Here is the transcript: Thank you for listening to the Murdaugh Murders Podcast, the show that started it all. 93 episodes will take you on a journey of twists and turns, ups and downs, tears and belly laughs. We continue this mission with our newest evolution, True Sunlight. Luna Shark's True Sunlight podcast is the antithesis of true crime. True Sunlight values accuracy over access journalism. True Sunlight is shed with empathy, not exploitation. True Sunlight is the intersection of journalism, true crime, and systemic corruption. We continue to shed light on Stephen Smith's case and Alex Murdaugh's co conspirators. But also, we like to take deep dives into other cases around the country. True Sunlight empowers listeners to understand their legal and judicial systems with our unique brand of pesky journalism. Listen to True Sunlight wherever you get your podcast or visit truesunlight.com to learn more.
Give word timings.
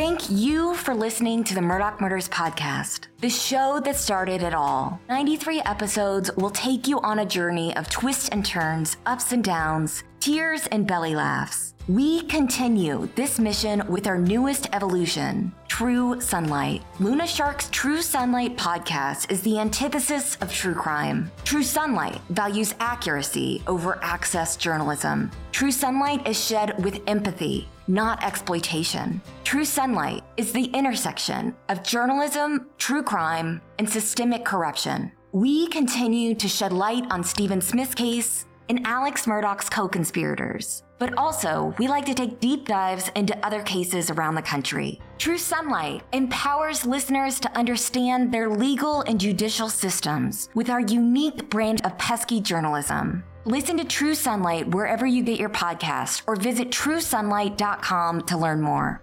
Thank 0.00 0.30
you 0.30 0.74
for 0.76 0.94
listening 0.94 1.44
to 1.44 1.54
the 1.54 1.60
Murdaugh 1.60 2.00
Murders 2.00 2.26
Podcast, 2.26 3.08
the 3.20 3.28
show 3.28 3.82
that 3.84 3.96
started 3.96 4.42
it 4.42 4.54
all. 4.54 4.98
93 5.10 5.60
episodes 5.60 6.34
will 6.36 6.48
take 6.48 6.88
you 6.88 7.00
on 7.00 7.18
a 7.18 7.26
journey 7.26 7.76
of 7.76 7.90
twists 7.90 8.30
and 8.30 8.42
turns, 8.42 8.96
ups 9.04 9.32
and 9.32 9.44
downs, 9.44 10.02
tears 10.20 10.66
and 10.66 10.86
belly 10.86 11.14
laughs. 11.14 11.74
We 11.88 12.22
continue 12.26 13.08
this 13.16 13.40
mission 13.40 13.82
with 13.88 14.06
our 14.06 14.18
newest 14.18 14.68
evolution, 14.72 15.52
True 15.66 16.20
Sunlight. 16.20 16.84
Luna 17.00 17.26
Shark's 17.26 17.70
True 17.70 18.02
Sunlight 18.02 18.56
podcast 18.56 19.30
is 19.30 19.40
the 19.40 19.58
antithesis 19.58 20.36
of 20.36 20.52
true 20.52 20.74
crime. 20.74 21.30
True 21.44 21.62
Sunlight 21.62 22.20
values 22.28 22.74
accuracy 22.80 23.62
over 23.66 23.98
access 24.02 24.56
journalism. 24.56 25.30
True 25.52 25.72
Sunlight 25.72 26.28
is 26.28 26.38
shed 26.38 26.84
with 26.84 27.00
empathy, 27.06 27.66
not 27.88 28.22
exploitation. 28.22 29.22
True 29.42 29.64
Sunlight 29.64 30.22
is 30.36 30.52
the 30.52 30.66
intersection 30.66 31.56
of 31.70 31.82
journalism, 31.82 32.68
true 32.76 33.02
crime, 33.02 33.60
and 33.78 33.88
systemic 33.88 34.44
corruption. 34.44 35.10
We 35.32 35.66
continue 35.68 36.34
to 36.34 36.48
shed 36.48 36.72
light 36.72 37.04
on 37.10 37.24
Stephen 37.24 37.60
Smith's 37.60 37.94
case 37.94 38.44
and 38.70 38.86
Alex 38.86 39.26
Murdaugh's 39.26 39.68
co 39.68 39.88
conspirators. 39.88 40.84
But 40.98 41.18
also, 41.18 41.74
we 41.78 41.88
like 41.88 42.06
to 42.06 42.14
take 42.14 42.40
deep 42.40 42.66
dives 42.66 43.10
into 43.16 43.36
other 43.44 43.62
cases 43.62 44.10
around 44.10 44.36
the 44.36 44.42
country. 44.42 45.00
True 45.18 45.38
Sunlight 45.38 46.02
empowers 46.12 46.86
listeners 46.86 47.40
to 47.40 47.58
understand 47.58 48.32
their 48.32 48.48
legal 48.48 49.00
and 49.02 49.18
judicial 49.18 49.68
systems 49.68 50.48
with 50.54 50.70
our 50.70 50.80
unique 50.80 51.50
brand 51.50 51.84
of 51.84 51.98
pesky 51.98 52.40
journalism. 52.40 53.24
Listen 53.44 53.76
to 53.78 53.84
True 53.84 54.14
Sunlight 54.14 54.68
wherever 54.68 55.06
you 55.06 55.22
get 55.22 55.40
your 55.40 55.50
podcast 55.50 56.22
or 56.26 56.36
visit 56.36 56.70
truesunlight.com 56.70 58.20
to 58.22 58.38
learn 58.38 58.60
more. 58.60 59.02